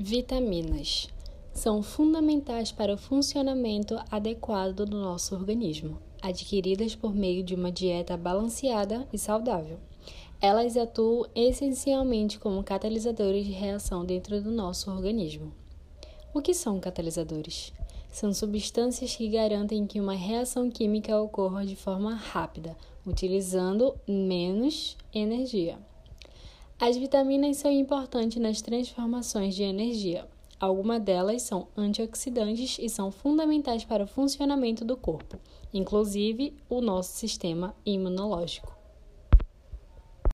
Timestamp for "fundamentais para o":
1.82-2.96, 33.10-34.06